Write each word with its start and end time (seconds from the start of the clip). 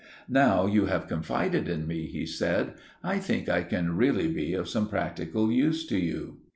"Now 0.27 0.65
you 0.65 0.87
have 0.87 1.07
confided 1.07 1.69
in 1.69 1.85
me," 1.85 2.07
he 2.07 2.25
said, 2.25 2.73
"I 3.03 3.19
think 3.19 3.47
I 3.47 3.61
can 3.61 3.95
really 3.97 4.27
be 4.27 4.55
of 4.55 4.67
some 4.67 4.87
practical 4.87 5.51
use 5.51 5.85
to 5.85 5.95
you." 5.99 6.37